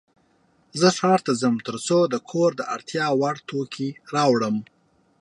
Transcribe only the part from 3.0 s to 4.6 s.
وړ توکې راوړم.